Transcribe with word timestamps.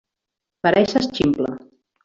Pareixes 0.67 1.07
ximple! 1.11 1.55